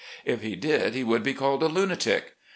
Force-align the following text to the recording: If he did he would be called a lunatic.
If 0.25 0.41
he 0.41 0.55
did 0.55 0.95
he 0.95 1.03
would 1.03 1.21
be 1.21 1.35
called 1.35 1.61
a 1.61 1.67
lunatic. 1.67 2.33